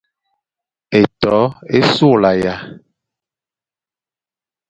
Étô 0.99 1.41
é 1.77 1.79
sughlana. 1.95 2.55